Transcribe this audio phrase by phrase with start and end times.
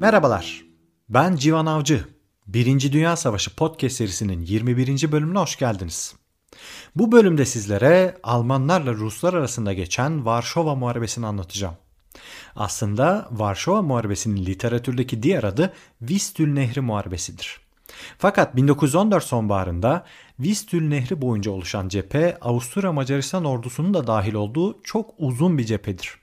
[0.00, 0.64] Merhabalar,
[1.08, 2.04] ben Civan Avcı.
[2.46, 5.12] Birinci Dünya Savaşı podcast serisinin 21.
[5.12, 6.14] bölümüne hoş geldiniz.
[6.96, 11.74] Bu bölümde sizlere Almanlarla Ruslar arasında geçen Varşova Muharebesi'ni anlatacağım.
[12.56, 15.72] Aslında Varşova Muharebesi'nin literatürdeki diğer adı
[16.02, 17.60] Vistül Nehri Muharebesi'dir.
[18.18, 20.04] Fakat 1914 sonbaharında
[20.38, 26.20] Vistül Nehri boyunca oluşan cephe Avusturya Macaristan ordusunun da dahil olduğu çok uzun bir cephedir.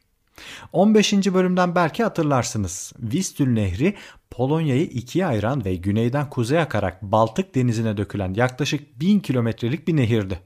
[0.73, 1.13] 15.
[1.13, 2.93] bölümden belki hatırlarsınız.
[2.99, 3.95] Vistül Nehri
[4.31, 10.39] Polonya'yı ikiye ayıran ve güneyden kuzeye akarak Baltık denizine dökülen yaklaşık 1000 kilometrelik bir nehirdi.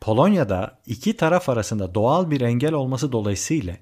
[0.00, 3.76] Polonya'da iki taraf arasında doğal bir engel olması dolayısıyla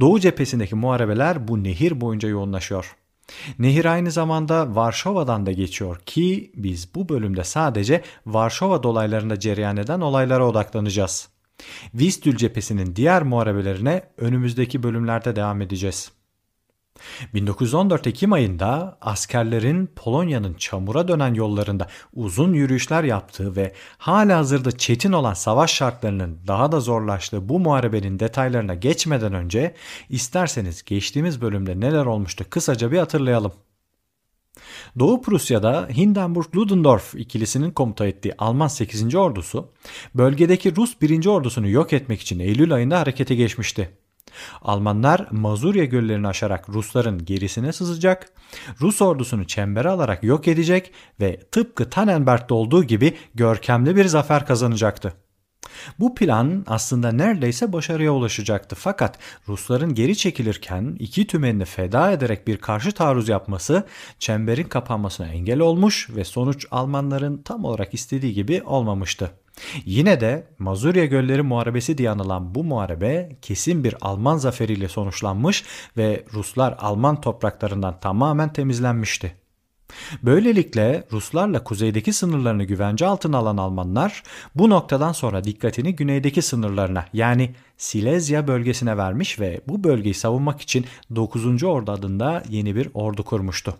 [0.00, 2.96] Doğu cephesindeki muharebeler bu nehir boyunca yoğunlaşıyor.
[3.58, 10.00] Nehir aynı zamanda Varşova'dan da geçiyor ki biz bu bölümde sadece Varşova dolaylarında cereyan eden
[10.00, 11.28] olaylara odaklanacağız.
[11.94, 16.12] Vistül cephesinin diğer muharebelerine önümüzdeki bölümlerde devam edeceğiz.
[17.34, 25.12] 1914 Ekim ayında askerlerin Polonya'nın çamura dönen yollarında uzun yürüyüşler yaptığı ve hala hazırda çetin
[25.12, 29.74] olan savaş şartlarının daha da zorlaştığı bu muharebenin detaylarına geçmeden önce
[30.08, 33.52] isterseniz geçtiğimiz bölümde neler olmuştu kısaca bir hatırlayalım.
[34.98, 39.14] Doğu Prusya'da Hindenburg-Ludendorff ikilisinin komuta ettiği Alman 8.
[39.14, 39.72] ordusu
[40.14, 41.26] bölgedeki Rus 1.
[41.26, 43.90] ordusunu yok etmek için Eylül ayında harekete geçmişti.
[44.62, 48.32] Almanlar Mazurya göllerini aşarak Rusların gerisine sızacak,
[48.80, 55.14] Rus ordusunu çembere alarak yok edecek ve tıpkı Tannenberg'de olduğu gibi görkemli bir zafer kazanacaktı.
[55.98, 62.56] Bu plan aslında neredeyse başarıya ulaşacaktı fakat Rusların geri çekilirken iki tümenini feda ederek bir
[62.56, 63.86] karşı taarruz yapması
[64.18, 69.30] çemberin kapanmasına engel olmuş ve sonuç Almanların tam olarak istediği gibi olmamıştı.
[69.84, 75.64] Yine de Mazurya Gölleri Muharebesi diye anılan bu muharebe kesin bir Alman zaferiyle sonuçlanmış
[75.96, 79.39] ve Ruslar Alman topraklarından tamamen temizlenmişti.
[80.22, 84.22] Böylelikle Ruslarla kuzeydeki sınırlarını güvence altına alan Almanlar
[84.54, 90.84] bu noktadan sonra dikkatini güneydeki sınırlarına yani Silezya bölgesine vermiş ve bu bölgeyi savunmak için
[91.14, 91.64] 9.
[91.64, 93.74] Ordu adında yeni bir ordu kurmuştu.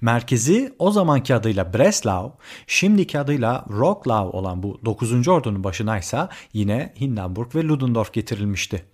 [0.00, 2.32] Merkezi o zamanki adıyla Breslau,
[2.66, 5.28] şimdiki adıyla Wrocław olan bu 9.
[5.28, 8.84] ordunun başına ise yine Hindenburg ve Ludendorff getirilmişti.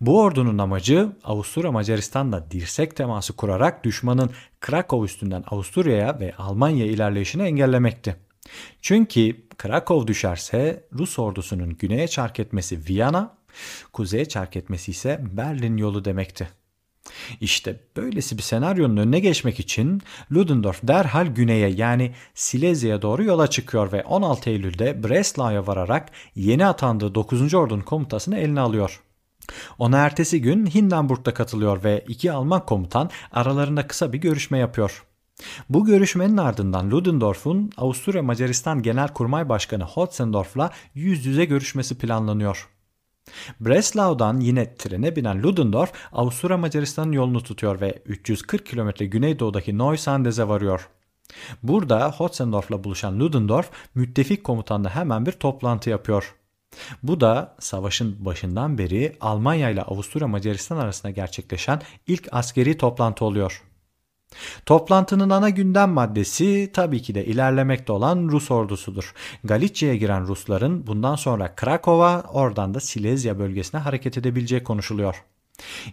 [0.00, 7.42] Bu ordunun amacı Avusturya Macaristan'la dirsek teması kurarak düşmanın Krakow üstünden Avusturya'ya ve Almanya ilerleyişini
[7.42, 8.16] engellemekti.
[8.82, 13.36] Çünkü Krakow düşerse Rus ordusunun güneye çark etmesi Viyana,
[13.92, 16.48] kuzeye çark etmesi ise Berlin yolu demekti.
[17.40, 20.02] İşte böylesi bir senaryonun önüne geçmek için
[20.32, 27.14] Ludendorff derhal güneye yani Silezya'ya doğru yola çıkıyor ve 16 Eylül'de Breslau'ya vararak yeni atandığı
[27.14, 27.54] 9.
[27.54, 29.02] Ordu'nun komutasını eline alıyor.
[29.78, 35.04] Ona ertesi gün Hindenburg'da katılıyor ve iki Alman komutan aralarında kısa bir görüşme yapıyor.
[35.68, 42.68] Bu görüşmenin ardından Ludendorff'un Avusturya Macaristan Genelkurmay Başkanı Hotzendorff'la yüz yüze görüşmesi planlanıyor.
[43.60, 50.88] Breslau'dan yine trene binen Ludendorff Avusturya Macaristan'ın yolunu tutuyor ve 340 kilometre güneydoğudaki Neusandez'e varıyor.
[51.62, 56.34] Burada Hotzendorff'la buluşan Ludendorff müttefik komutanla hemen bir toplantı yapıyor.
[57.02, 63.62] Bu da savaşın başından beri Almanya ile Avusturya Macaristan arasında gerçekleşen ilk askeri toplantı oluyor.
[64.66, 69.14] Toplantının ana gündem maddesi tabii ki de ilerlemekte olan Rus ordusudur.
[69.44, 75.24] Galicia'ya giren Rusların bundan sonra Krakow'a oradan da Silezya bölgesine hareket edebileceği konuşuluyor.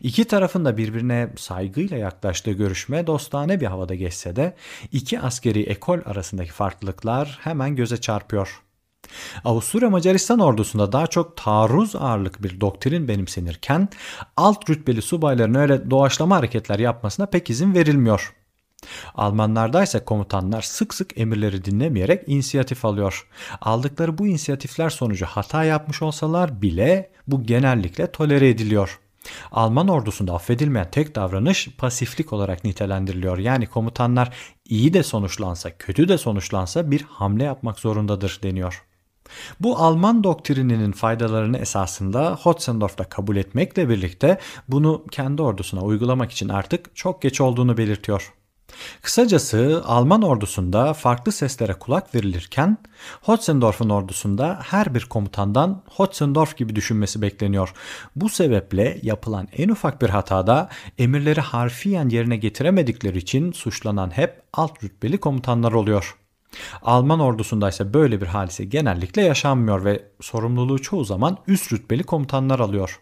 [0.02, 4.56] İki tarafın da birbirine saygıyla yaklaştığı görüşme dostane bir havada geçse de
[4.92, 8.63] iki askeri ekol arasındaki farklılıklar hemen göze çarpıyor.
[9.46, 13.90] Avusturya Macaristan ordusunda daha çok taarruz ağırlık bir doktrin benimsenirken
[14.38, 18.34] alt rütbeli subayların öyle doğaçlama hareketler yapmasına pek izin verilmiyor.
[19.16, 23.28] Almanlarda ise komutanlar sık sık emirleri dinlemeyerek inisiyatif alıyor.
[23.62, 29.00] Aldıkları bu inisiyatifler sonucu hata yapmış olsalar bile bu genellikle tolere ediliyor.
[29.52, 33.38] Alman ordusunda affedilmeyen tek davranış pasiflik olarak nitelendiriliyor.
[33.38, 34.36] Yani komutanlar
[34.66, 38.84] iyi de sonuçlansa, kötü de sonuçlansa bir hamle yapmak zorundadır deniyor.
[39.60, 44.38] Bu Alman doktrininin faydalarını esasında Hotzendorf da kabul etmekle birlikte
[44.68, 48.34] bunu kendi ordusuna uygulamak için artık çok geç olduğunu belirtiyor.
[49.02, 52.78] Kısacası Alman ordusunda farklı seslere kulak verilirken
[53.22, 57.74] Hotzendorf'un ordusunda her bir komutandan Hotzendorf gibi düşünmesi bekleniyor.
[58.16, 64.84] Bu sebeple yapılan en ufak bir hatada emirleri harfiyen yerine getiremedikleri için suçlanan hep alt
[64.84, 66.23] rütbeli komutanlar oluyor.
[66.82, 72.60] Alman ordusunda ise böyle bir hadise genellikle yaşanmıyor ve sorumluluğu çoğu zaman üst rütbeli komutanlar
[72.60, 73.00] alıyor.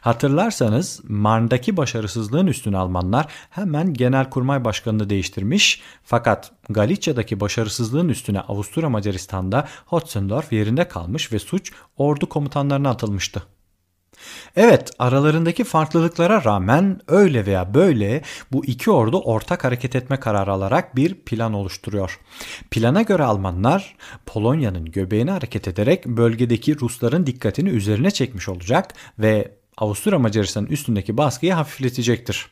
[0.00, 9.68] Hatırlarsanız Marn'daki başarısızlığın üstüne Almanlar hemen Genelkurmay Başkanı'nı değiştirmiş fakat Galicia'daki başarısızlığın üstüne Avusturya Macaristan'da
[9.86, 13.42] Hotzendorf yerinde kalmış ve suç ordu komutanlarına atılmıştı.
[14.56, 18.22] Evet aralarındaki farklılıklara rağmen öyle veya böyle
[18.52, 22.20] bu iki ordu ortak hareket etme kararı alarak bir plan oluşturuyor.
[22.70, 30.18] Plana göre Almanlar Polonya'nın göbeğine hareket ederek bölgedeki Rusların dikkatini üzerine çekmiş olacak ve Avusturya
[30.18, 32.46] Macaristan'ın üstündeki baskıyı hafifletecektir.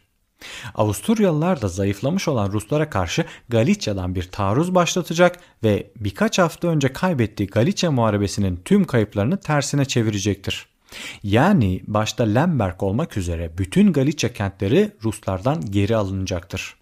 [0.74, 7.48] Avusturyalılar da zayıflamış olan Ruslara karşı Galicia'dan bir taarruz başlatacak ve birkaç hafta önce kaybettiği
[7.48, 10.69] Galicia Muharebesi'nin tüm kayıplarını tersine çevirecektir.
[11.22, 16.75] Yani başta Lemberg olmak üzere bütün Galicia kentleri Ruslardan geri alınacaktır.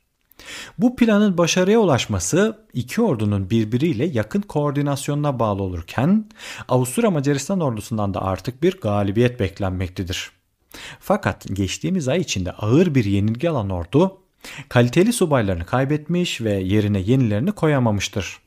[0.79, 6.29] Bu planın başarıya ulaşması iki ordunun birbiriyle yakın koordinasyonuna bağlı olurken
[6.69, 10.31] Avusturya Macaristan ordusundan da artık bir galibiyet beklenmektedir.
[11.01, 14.19] Fakat geçtiğimiz ay içinde ağır bir yenilgi alan ordu
[14.69, 18.39] kaliteli subaylarını kaybetmiş ve yerine yenilerini koyamamıştır.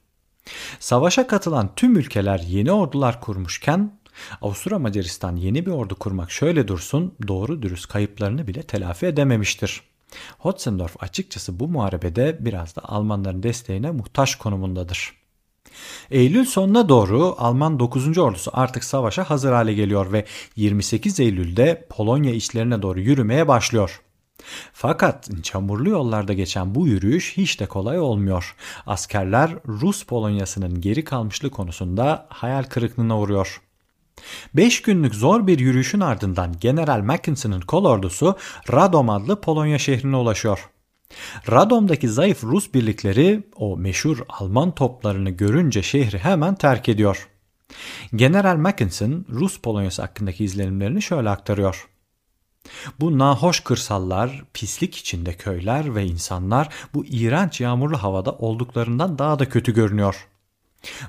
[0.79, 3.91] Savaşa katılan tüm ülkeler yeni ordular kurmuşken
[4.41, 9.81] Avusturya Macaristan yeni bir ordu kurmak şöyle dursun doğru dürüst kayıplarını bile telafi edememiştir.
[10.39, 15.21] Hotzendorf açıkçası bu muharebede biraz da Almanların desteğine muhtaç konumundadır.
[16.11, 18.17] Eylül sonuna doğru Alman 9.
[18.17, 20.25] ordusu artık savaşa hazır hale geliyor ve
[20.55, 24.01] 28 Eylül'de Polonya içlerine doğru yürümeye başlıyor.
[24.73, 28.55] Fakat çamurlu yollarda geçen bu yürüyüş hiç de kolay olmuyor.
[28.85, 33.61] Askerler Rus Polonyası'nın geri kalmışlığı konusunda hayal kırıklığına uğruyor.
[34.53, 38.37] 5 günlük zor bir yürüyüşün ardından General Mackinson'ın kol ordusu
[38.71, 40.69] Radom adlı Polonya şehrine ulaşıyor.
[41.51, 47.27] Radom'daki zayıf Rus birlikleri o meşhur Alman toplarını görünce şehri hemen terk ediyor.
[48.15, 51.87] General Mackinson Rus Polonyası hakkındaki izlenimlerini şöyle aktarıyor.
[52.99, 59.49] Bu nahoş kırsallar, pislik içinde köyler ve insanlar bu iğrenç yağmurlu havada olduklarından daha da
[59.49, 60.27] kötü görünüyor.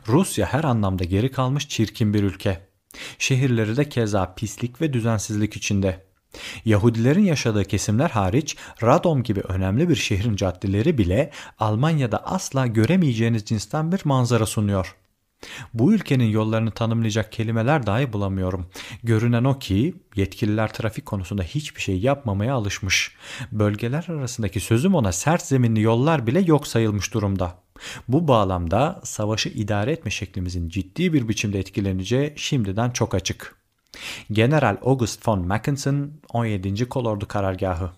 [0.09, 2.72] Rusya her anlamda geri kalmış çirkin bir ülke.
[3.19, 6.01] Şehirleri de keza pislik ve düzensizlik içinde.
[6.65, 13.93] Yahudilerin yaşadığı kesimler hariç Radom gibi önemli bir şehrin caddeleri bile Almanya'da asla göremeyeceğiniz cinsten
[13.93, 14.97] bir manzara sunuyor.
[15.75, 18.67] Bu ülkenin yollarını tanımlayacak kelimeler dahi bulamıyorum.
[19.03, 23.15] Görünen o ki yetkililer trafik konusunda hiçbir şey yapmamaya alışmış.
[23.53, 27.62] Bölgeler arasındaki sözüm ona sert zeminli yollar bile yok sayılmış durumda.
[28.09, 33.57] Bu bağlamda savaşı idare etme şeklimizin ciddi bir biçimde etkileneceği şimdiden çok açık.
[34.33, 36.89] General August von Mackensen 17.
[36.89, 37.91] Kolordu Karargahı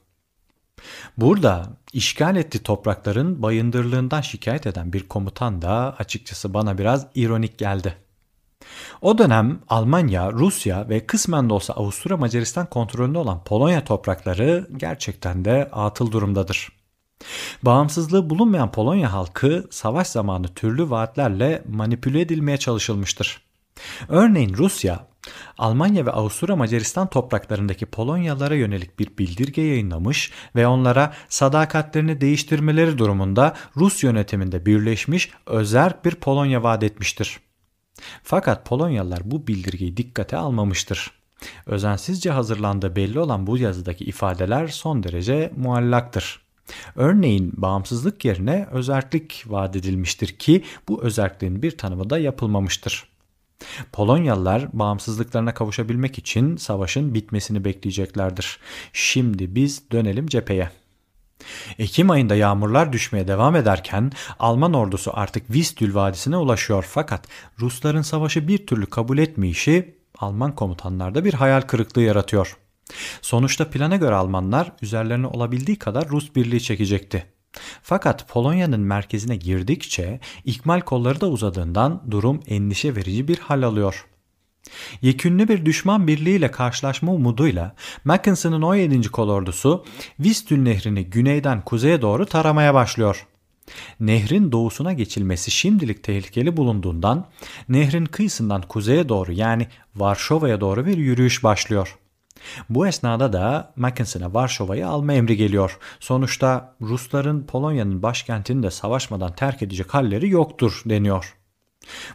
[1.16, 7.96] Burada işgal ettiği toprakların bayındırlığından şikayet eden bir komutan da açıkçası bana biraz ironik geldi.
[9.02, 15.44] O dönem Almanya, Rusya ve kısmen de olsa Avusturya Macaristan kontrolünde olan Polonya toprakları gerçekten
[15.44, 16.72] de atıl durumdadır.
[17.62, 23.42] Bağımsızlığı bulunmayan Polonya halkı savaş zamanı türlü vaatlerle manipüle edilmeye çalışılmıştır.
[24.08, 25.06] Örneğin Rusya,
[25.58, 33.54] Almanya ve Avusturya Macaristan topraklarındaki Polonyalara yönelik bir bildirge yayınlamış ve onlara sadakatlerini değiştirmeleri durumunda
[33.76, 37.40] Rus yönetiminde birleşmiş özerk bir Polonya vaat etmiştir.
[38.22, 41.10] Fakat Polonyalılar bu bildirgeyi dikkate almamıştır.
[41.66, 46.43] Özensizce hazırlandığı belli olan bu yazıdaki ifadeler son derece muallaktır.
[46.96, 53.08] Örneğin bağımsızlık yerine özerklik vaat edilmiştir ki bu özerkliğin bir tanımı da yapılmamıştır.
[53.92, 58.58] Polonyalılar bağımsızlıklarına kavuşabilmek için savaşın bitmesini bekleyeceklerdir.
[58.92, 60.70] Şimdi biz dönelim cepheye.
[61.78, 67.28] Ekim ayında yağmurlar düşmeye devam ederken Alman ordusu artık Vistül Vadisi'ne ulaşıyor fakat
[67.60, 72.56] Rusların savaşı bir türlü kabul etmeyişi Alman komutanlarda bir hayal kırıklığı yaratıyor.
[73.22, 77.26] Sonuçta plana göre Almanlar üzerlerine olabildiği kadar Rus birliği çekecekti.
[77.82, 84.06] Fakat Polonya'nın merkezine girdikçe ikmal kolları da uzadığından durum endişe verici bir hal alıyor.
[85.02, 87.74] Yekünlü bir düşman birliğiyle karşılaşma umuduyla
[88.04, 89.08] Mackinson'ın 17.
[89.08, 89.84] kolordusu
[90.20, 93.26] Vistül nehrini güneyden kuzeye doğru taramaya başlıyor.
[94.00, 97.26] Nehrin doğusuna geçilmesi şimdilik tehlikeli bulunduğundan
[97.68, 101.98] nehrin kıyısından kuzeye doğru yani Varşova'ya doğru bir yürüyüş başlıyor.
[102.70, 105.78] Bu esnada da Mackinson'a Varşova'yı alma emri geliyor.
[106.00, 111.36] Sonuçta Rusların Polonya'nın başkentini de savaşmadan terk edecek halleri yoktur deniyor.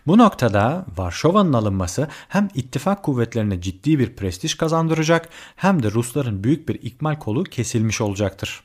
[0.07, 6.69] Bu noktada Varşova'nın alınması hem ittifak kuvvetlerine ciddi bir prestij kazandıracak hem de Rusların büyük
[6.69, 8.63] bir ikmal kolu kesilmiş olacaktır.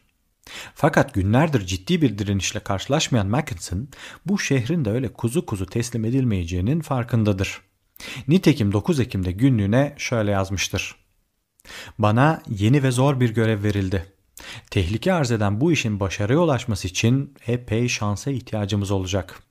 [0.75, 3.89] Fakat günlerdir ciddi bir direnişle karşılaşmayan Mackinson
[4.27, 7.61] bu şehrin de öyle kuzu kuzu teslim edilmeyeceğinin farkındadır.
[8.29, 11.04] Nitekim 9 Ekim'de günlüğüne şöyle yazmıştır.
[11.99, 14.07] Bana yeni ve zor bir görev verildi.
[14.71, 19.43] Tehlike arz eden bu işin başarıya ulaşması için epey şansa ihtiyacımız olacak.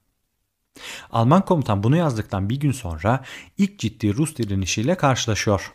[1.12, 3.24] Alman komutan bunu yazdıktan bir gün sonra
[3.58, 5.74] ilk ciddi Rus direnişiyle karşılaşıyor.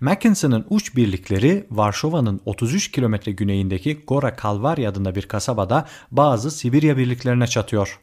[0.00, 7.46] Mackinson'ın uç birlikleri Varşova'nın 33 kilometre güneyindeki Gora Kalvarya adında bir kasabada bazı Sibirya birliklerine
[7.46, 8.00] çatıyor.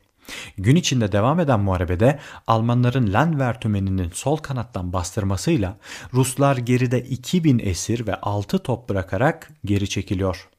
[0.57, 5.77] Gün içinde devam eden muharebede Almanların Landwehr tümeninin sol kanattan bastırmasıyla
[6.13, 10.49] Ruslar geride 2000 esir ve 6 top bırakarak geri çekiliyor.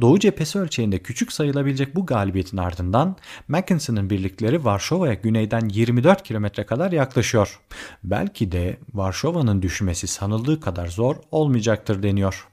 [0.00, 3.16] Doğu cephesi ölçeğinde küçük sayılabilecek bu galibiyetin ardından
[3.48, 7.60] Mackinson'ın birlikleri Varşova'ya güneyden 24 kilometre kadar yaklaşıyor.
[8.04, 12.48] Belki de Varşova'nın düşmesi sanıldığı kadar zor olmayacaktır deniyor.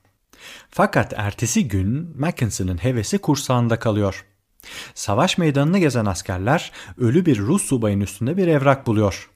[0.69, 4.25] Fakat ertesi gün Mackinson'ın hevesi kursağında kalıyor.
[4.93, 9.29] Savaş meydanını gezen askerler ölü bir Rus subayın üstünde bir evrak buluyor.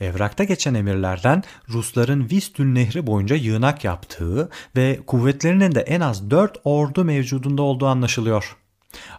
[0.00, 6.60] Evrakta geçen emirlerden Rusların Vistül Nehri boyunca yığınak yaptığı ve kuvvetlerinin de en az 4
[6.64, 8.56] ordu mevcudunda olduğu anlaşılıyor.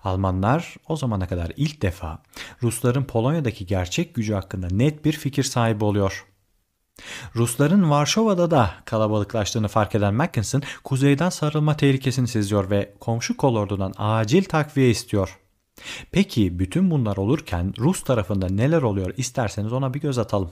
[0.04, 2.24] Almanlar o zamana kadar ilk defa
[2.64, 6.26] Rusların Polonya'daki gerçek gücü hakkında net bir fikir sahibi oluyor.
[7.36, 14.44] Rusların Varşova'da da kalabalıklaştığını fark eden Mackinson kuzeyden sarılma tehlikesini seziyor ve komşu kolordudan acil
[14.44, 15.40] takviye istiyor.
[16.12, 20.52] Peki bütün bunlar olurken Rus tarafında neler oluyor isterseniz ona bir göz atalım.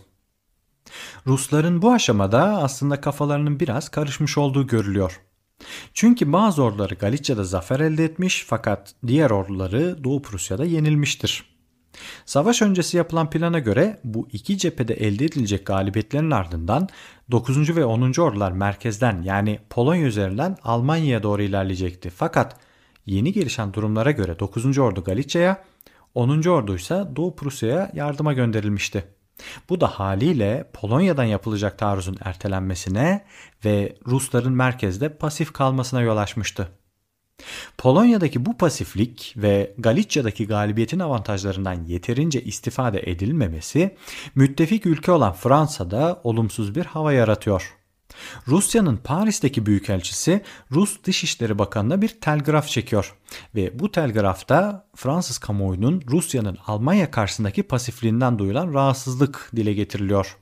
[1.27, 5.21] Rusların bu aşamada aslında kafalarının biraz karışmış olduğu görülüyor.
[5.93, 11.52] Çünkü bazı orduları Galicia'da zafer elde etmiş fakat diğer orduları Doğu Prusya'da yenilmiştir.
[12.25, 16.89] Savaş öncesi yapılan plana göre bu iki cephede elde edilecek galibiyetlerin ardından
[17.31, 17.75] 9.
[17.75, 18.01] ve 10.
[18.22, 22.10] ordular merkezden yani Polonya üzerinden Almanya'ya doğru ilerleyecekti.
[22.10, 22.60] Fakat
[23.05, 24.77] Yeni gelişen durumlara göre 9.
[24.77, 25.63] Ordu Galicia'ya,
[26.15, 26.43] 10.
[26.43, 29.03] Ordu ise Doğu Prusya'ya yardıma gönderilmişti.
[29.69, 33.25] Bu da haliyle Polonya'dan yapılacak taarruzun ertelenmesine
[33.65, 36.69] ve Rusların merkezde pasif kalmasına yol açmıştı.
[37.77, 43.95] Polonya'daki bu pasiflik ve Galicia'daki galibiyetin avantajlarından yeterince istifade edilmemesi
[44.35, 47.73] müttefik ülke olan Fransa'da olumsuz bir hava yaratıyor.
[48.47, 53.15] Rusya'nın Paris'teki büyükelçisi Rus Dışişleri Bakanı'na bir telgraf çekiyor
[53.55, 60.37] ve bu telgrafta Fransız kamuoyunun Rusya'nın Almanya karşısındaki pasifliğinden duyulan rahatsızlık dile getiriliyor.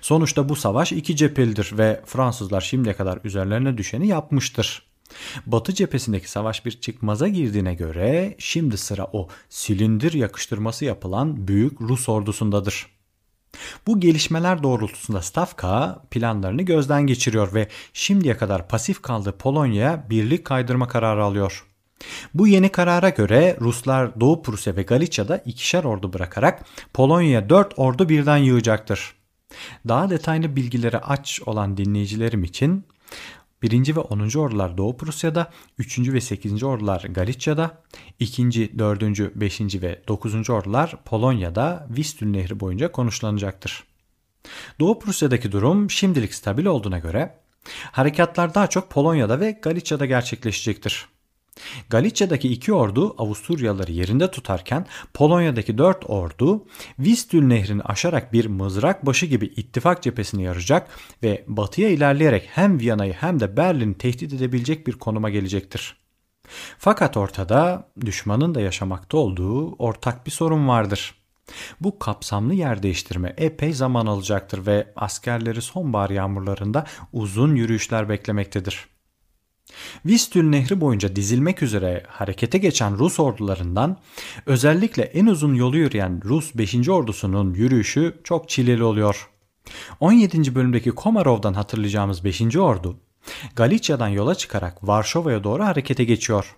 [0.00, 4.86] Sonuçta bu savaş iki cephelidir ve Fransızlar şimdiye kadar üzerlerine düşeni yapmıştır.
[5.46, 12.08] Batı cephesindeki savaş bir çıkmaza girdiğine göre şimdi sıra o silindir yakıştırması yapılan büyük Rus
[12.08, 12.86] ordusundadır.
[13.86, 20.88] Bu gelişmeler doğrultusunda Stavka planlarını gözden geçiriyor ve şimdiye kadar pasif kaldığı Polonya'ya birlik kaydırma
[20.88, 21.66] kararı alıyor.
[22.34, 28.08] Bu yeni karara göre Ruslar Doğu Prusya ve Galicia'da ikişer ordu bırakarak Polonya'ya dört ordu
[28.08, 29.14] birden yığacaktır.
[29.88, 32.84] Daha detaylı bilgilere aç olan dinleyicilerim için
[33.70, 33.96] 1.
[33.96, 34.38] ve 10.
[34.38, 35.98] ordular Doğu Prusya'da, 3.
[35.98, 36.62] ve 8.
[36.62, 37.82] ordular Galicia'da,
[38.20, 38.78] 2.
[38.78, 39.02] 4.
[39.34, 39.60] 5.
[39.60, 40.50] ve 9.
[40.50, 43.84] ordular Polonya'da Vistül Nehri boyunca konuşlanacaktır.
[44.80, 47.34] Doğu Prusya'daki durum şimdilik stabil olduğuna göre
[47.92, 51.06] harekatlar daha çok Polonya'da ve Galicia'da gerçekleşecektir.
[51.90, 56.66] Galicia'daki iki ordu Avusturyalıları yerinde tutarken Polonya'daki dört ordu
[56.98, 60.88] Vistül nehrini aşarak bir mızrak başı gibi ittifak cephesini yaracak
[61.22, 65.96] ve batıya ilerleyerek hem Viyana'yı hem de Berlin'i tehdit edebilecek bir konuma gelecektir.
[66.78, 71.14] Fakat ortada düşmanın da yaşamakta olduğu ortak bir sorun vardır.
[71.80, 78.95] Bu kapsamlı yer değiştirme epey zaman alacaktır ve askerleri sonbahar yağmurlarında uzun yürüyüşler beklemektedir.
[80.06, 83.98] Vistül Nehri boyunca dizilmek üzere harekete geçen Rus ordularından
[84.46, 86.88] özellikle en uzun yolu yürüyen Rus 5.
[86.88, 89.30] ordusunun yürüyüşü çok çileli oluyor.
[90.00, 90.54] 17.
[90.54, 92.56] bölümdeki Komarov'dan hatırlayacağımız 5.
[92.56, 93.00] ordu
[93.56, 96.56] Galicia'dan yola çıkarak Varşova'ya doğru harekete geçiyor.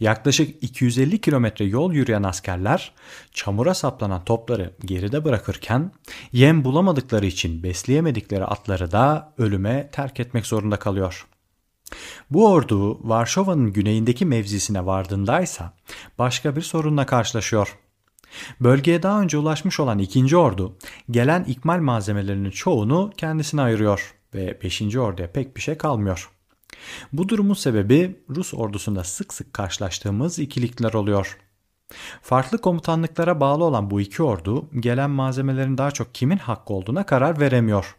[0.00, 2.92] Yaklaşık 250 kilometre yol yürüyen askerler
[3.32, 5.92] çamura saplanan topları geride bırakırken
[6.32, 11.26] yem bulamadıkları için besleyemedikleri atları da ölüme terk etmek zorunda kalıyor.
[12.30, 15.72] Bu ordu Varşova'nın güneyindeki mevzisine vardığındaysa
[16.18, 17.78] başka bir sorunla karşılaşıyor.
[18.60, 20.76] Bölgeye daha önce ulaşmış olan ikinci ordu
[21.10, 24.96] gelen ikmal malzemelerinin çoğunu kendisine ayırıyor ve 5.
[24.96, 26.30] orduya pek bir şey kalmıyor.
[27.12, 31.38] Bu durumun sebebi Rus ordusunda sık sık karşılaştığımız ikilikler oluyor.
[32.22, 37.40] Farklı komutanlıklara bağlı olan bu iki ordu gelen malzemelerin daha çok kimin hakkı olduğuna karar
[37.40, 37.96] veremiyor.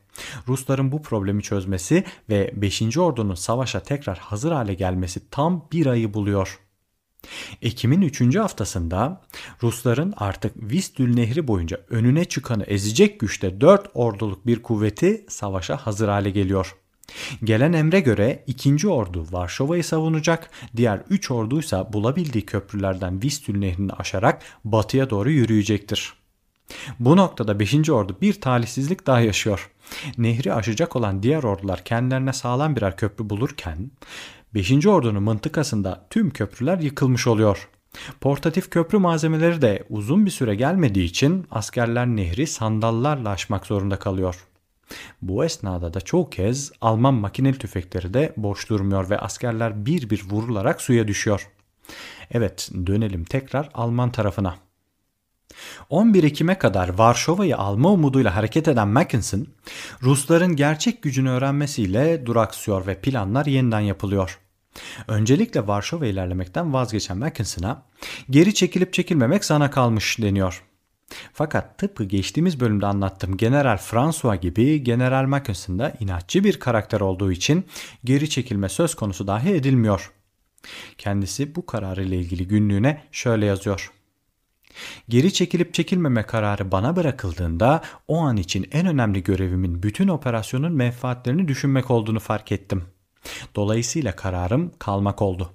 [0.47, 2.97] Rusların bu problemi çözmesi ve 5.
[2.97, 6.59] ordunun savaşa tekrar hazır hale gelmesi tam bir ayı buluyor.
[7.61, 8.35] Ekim'in 3.
[8.35, 9.21] haftasında
[9.63, 16.07] Rusların artık Vistül Nehri boyunca önüne çıkanı ezecek güçte 4 orduluk bir kuvveti savaşa hazır
[16.07, 16.75] hale geliyor.
[17.43, 24.41] Gelen emre göre ikinci ordu Varşova'yı savunacak, diğer üç orduysa bulabildiği köprülerden Vistül nehrini aşarak
[24.63, 26.13] batıya doğru yürüyecektir.
[26.99, 27.89] Bu noktada 5.
[27.89, 29.71] ordu bir talihsizlik daha yaşıyor.
[30.17, 33.91] Nehri aşacak olan diğer ordular kendilerine sağlam birer köprü bulurken
[34.53, 34.85] 5.
[34.87, 37.69] ordunun mıntıkasında tüm köprüler yıkılmış oluyor.
[38.21, 44.47] Portatif köprü malzemeleri de uzun bir süre gelmediği için askerler nehri sandallarla aşmak zorunda kalıyor.
[45.21, 50.23] Bu esnada da çoğu kez Alman makineli tüfekleri de boş durmuyor ve askerler bir bir
[50.29, 51.49] vurularak suya düşüyor.
[52.31, 54.68] Evet dönelim tekrar Alman tarafına.
[55.89, 59.47] 11 Ekim'e kadar Varşova'yı alma umuduyla hareket eden Mackinson,
[60.03, 64.39] Rusların gerçek gücünü öğrenmesiyle duraksıyor ve planlar yeniden yapılıyor.
[65.07, 67.83] Öncelikle Varşova ilerlemekten vazgeçen Mackinson'a
[68.29, 70.63] geri çekilip çekilmemek sana kalmış deniyor.
[71.33, 77.31] Fakat tıpkı geçtiğimiz bölümde anlattığım General François gibi General Mackinson da inatçı bir karakter olduğu
[77.31, 77.65] için
[78.03, 80.11] geri çekilme söz konusu dahi edilmiyor.
[80.97, 83.98] Kendisi bu kararı ile ilgili günlüğüne şöyle yazıyor.
[85.09, 91.47] Geri çekilip çekilmeme kararı bana bırakıldığında o an için en önemli görevimin bütün operasyonun menfaatlerini
[91.47, 92.83] düşünmek olduğunu fark ettim.
[93.55, 95.53] Dolayısıyla kararım kalmak oldu.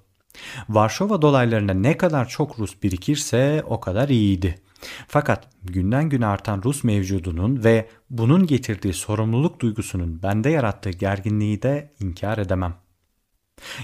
[0.69, 4.61] Varşova dolaylarında ne kadar çok Rus birikirse o kadar iyiydi.
[5.07, 11.93] Fakat günden güne artan Rus mevcudunun ve bunun getirdiği sorumluluk duygusunun bende yarattığı gerginliği de
[11.99, 12.73] inkar edemem.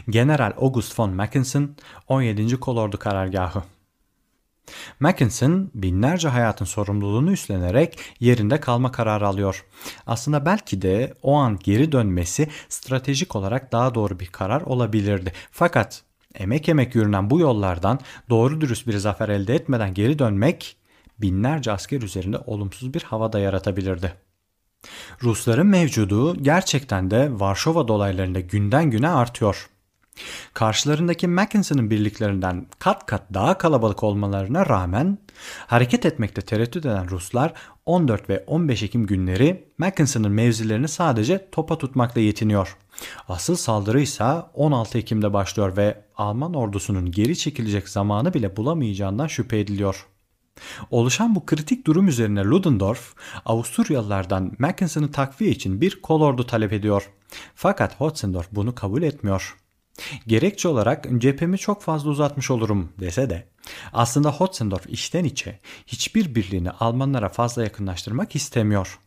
[0.09, 1.69] General August von Mackensen
[2.07, 2.59] 17.
[2.59, 3.63] Kolordu Karargahı
[4.99, 9.65] Mackinson binlerce hayatın sorumluluğunu üstlenerek yerinde kalma kararı alıyor.
[10.07, 15.33] Aslında belki de o an geri dönmesi stratejik olarak daha doğru bir karar olabilirdi.
[15.51, 16.03] Fakat
[16.35, 17.99] emek emek yürünen bu yollardan
[18.29, 20.77] doğru dürüst bir zafer elde etmeden geri dönmek
[21.19, 24.13] binlerce asker üzerinde olumsuz bir hava da yaratabilirdi.
[25.23, 29.69] Rusların mevcudu gerçekten de Varşova dolaylarında günden güne artıyor.
[30.53, 35.17] Karşılarındaki Mackinson'ın birliklerinden kat kat daha kalabalık olmalarına rağmen
[35.67, 37.53] hareket etmekte tereddüt eden Ruslar
[37.85, 42.77] 14 ve 15 Ekim günleri Mackinson'ın mevzilerini sadece topa tutmakla yetiniyor.
[43.27, 49.59] Asıl saldırı ise 16 Ekim'de başlıyor ve Alman ordusunun geri çekilecek zamanı bile bulamayacağından şüphe
[49.59, 50.07] ediliyor.
[50.91, 53.13] Oluşan bu kritik durum üzerine Ludendorff,
[53.45, 57.09] Avusturyalılardan Mackinson'ı takviye için bir kolordu talep ediyor.
[57.55, 59.60] Fakat Hotzendorf bunu kabul etmiyor.
[60.27, 63.47] Gerekçe olarak cephemi çok fazla uzatmış olurum dese de
[63.93, 68.99] aslında Hotzendorf içten içe hiçbir birliğini Almanlara fazla yakınlaştırmak istemiyor.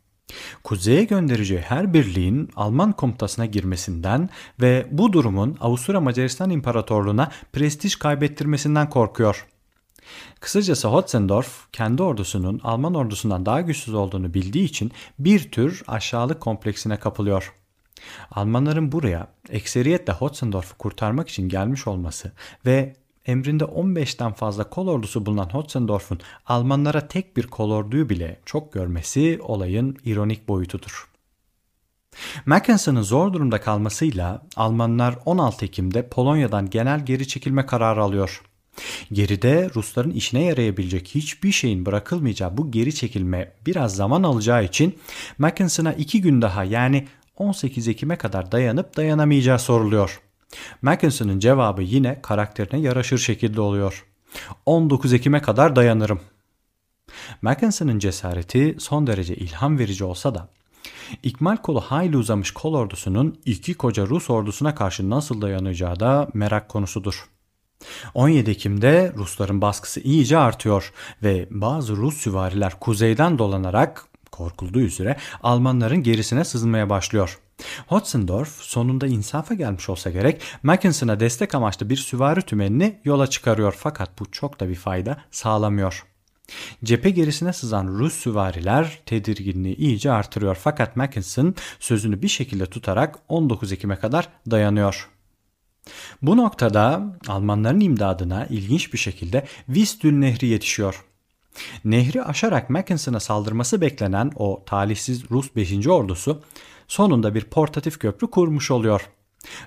[0.64, 4.30] Kuzeye göndereceği her birliğin Alman komutasına girmesinden
[4.60, 9.46] ve bu durumun Avusturya Macaristan İmparatorluğu'na prestij kaybettirmesinden korkuyor.
[10.40, 16.96] Kısacası Hotzendorf kendi ordusunun Alman ordusundan daha güçsüz olduğunu bildiği için bir tür aşağılık kompleksine
[16.96, 17.52] kapılıyor.
[18.30, 22.32] Almanların buraya ekseriyetle Hotzendorf'u kurtarmak için gelmiş olması
[22.66, 28.72] ve emrinde 15'ten fazla kol ordusu bulunan Hotzendorf'un Almanlara tek bir kol orduyu bile çok
[28.72, 31.08] görmesi olayın ironik boyutudur.
[32.46, 38.42] Mackinson'ın zor durumda kalmasıyla Almanlar 16 Ekim'de Polonya'dan genel geri çekilme kararı alıyor.
[39.12, 44.98] Geride Rusların işine yarayabilecek hiçbir şeyin bırakılmayacağı bu geri çekilme biraz zaman alacağı için
[45.38, 50.20] Mackinson'a iki gün daha yani 18 Ekim'e kadar dayanıp dayanamayacağı soruluyor.
[50.82, 54.06] Mackinson'ın cevabı yine karakterine yaraşır şekilde oluyor.
[54.66, 56.20] 19 Ekim'e kadar dayanırım.
[57.42, 60.48] Mackinson'ın cesareti son derece ilham verici olsa da
[61.22, 66.68] İkmal kolu hayli uzamış kol ordusunun iki koca Rus ordusuna karşı nasıl dayanacağı da merak
[66.68, 67.28] konusudur.
[68.14, 70.92] 17 Ekim'de Rusların baskısı iyice artıyor
[71.22, 77.38] ve bazı Rus süvariler kuzeyden dolanarak korkulduğu üzere Almanların gerisine sızmaya başlıyor.
[77.86, 84.20] Hotzendorf sonunda insafa gelmiş olsa gerek Mackinson'a destek amaçlı bir süvari tümenini yola çıkarıyor fakat
[84.20, 86.04] bu çok da bir fayda sağlamıyor.
[86.84, 93.72] Cephe gerisine sızan Rus süvariler tedirginliği iyice artırıyor fakat Mackinson sözünü bir şekilde tutarak 19
[93.72, 95.10] Ekim'e kadar dayanıyor.
[96.22, 101.04] Bu noktada Almanların imdadına ilginç bir şekilde Vistül Nehri yetişiyor.
[101.84, 105.86] Nehri aşarak Mackinson'a saldırması beklenen o talihsiz Rus 5.
[105.86, 106.42] ordusu
[106.88, 109.10] sonunda bir portatif köprü kurmuş oluyor.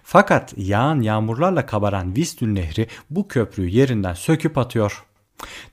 [0.04, 5.04] Fakat yağan yağmurlarla kabaran Vistül Nehri bu köprüyü yerinden söküp atıyor.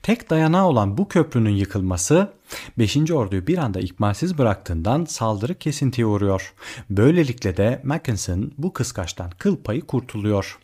[0.03, 2.33] Tek dayanağı olan bu köprünün yıkılması
[2.77, 3.11] 5.
[3.11, 6.53] orduyu bir anda ikmalsiz bıraktığından saldırı kesintiye uğruyor.
[6.89, 10.59] Böylelikle de Mackinson bu kıskaçtan kıl payı kurtuluyor.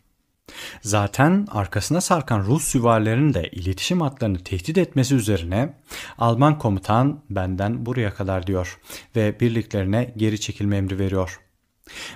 [0.82, 5.74] Zaten arkasına sarkan Rus süvarilerinin de iletişim hatlarını tehdit etmesi üzerine
[6.18, 8.80] Alman komutan benden buraya kadar diyor
[9.16, 11.40] ve birliklerine geri çekilme emri veriyor.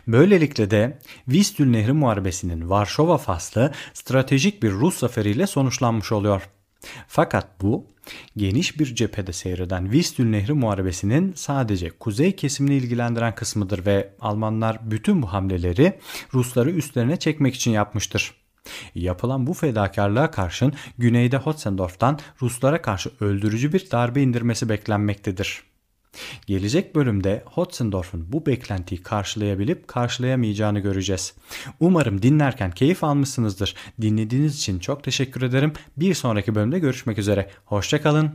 [0.07, 6.49] Böylelikle de Vistül Nehri Muharebesi'nin Varşova faslı stratejik bir Rus zaferiyle sonuçlanmış oluyor.
[7.07, 7.85] Fakat bu
[8.37, 15.21] geniş bir cephede seyreden Vistül Nehri Muharebesi'nin sadece kuzey kesimini ilgilendiren kısmıdır ve Almanlar bütün
[15.21, 15.99] bu hamleleri
[16.33, 18.33] Rusları üstlerine çekmek için yapmıştır.
[18.95, 25.63] Yapılan bu fedakarlığa karşın güneyde Hotzendorf'tan Ruslara karşı öldürücü bir darbe indirmesi beklenmektedir.
[26.47, 31.33] Gelecek bölümde Hotzendorf'un bu beklentiyi karşılayabilip karşılayamayacağını göreceğiz.
[31.79, 33.75] Umarım dinlerken keyif almışsınızdır.
[34.01, 35.73] Dinlediğiniz için çok teşekkür ederim.
[35.97, 37.49] Bir sonraki bölümde görüşmek üzere.
[37.65, 38.31] Hoşçakalın.